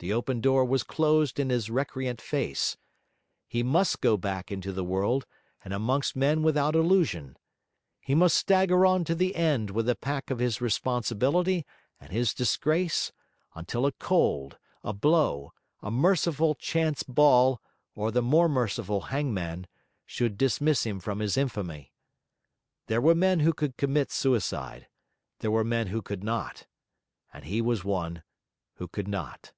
[0.00, 2.76] The open door was closed in his recreant face.
[3.48, 5.24] He must go back into the world
[5.64, 7.38] and amongst men without illusion.
[8.02, 11.64] He must stagger on to the end with the pack of his responsibility
[11.98, 13.12] and his disgrace,
[13.54, 17.62] until a cold, a blow, a merciful chance ball,
[17.94, 19.66] or the more merciful hangman,
[20.04, 21.94] should dismiss him from his infamy.
[22.88, 24.86] There were men who could commit suicide;
[25.38, 26.66] there were men who could not;
[27.32, 28.22] and he was one
[28.74, 29.52] who could not.